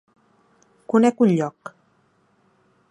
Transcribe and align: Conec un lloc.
Conec 0.93 1.21
un 1.27 1.33
lloc. 1.41 1.73